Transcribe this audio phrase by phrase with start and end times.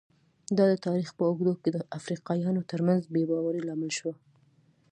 [0.57, 4.15] دا د تاریخ په اوږدو کې د افریقایانو ترمنځ بې باورۍ لامل شوي.